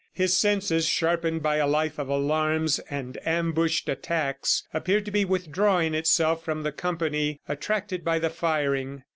His 0.13 0.35
senses, 0.35 0.87
sharpened 0.87 1.43
by 1.43 1.57
a 1.57 1.67
life 1.67 1.99
of 1.99 2.09
alarms 2.09 2.79
and 2.89 3.19
ambushed 3.23 3.87
attacks, 3.87 4.63
appeared 4.73 5.05
to 5.05 5.11
be 5.11 5.25
withdrawing 5.25 5.93
itself 5.93 6.43
from 6.43 6.63
the 6.63 6.71
company, 6.71 7.39
attracted 7.47 8.03
by 8.03 8.17
the 8.17 8.31
firing. 8.31 9.03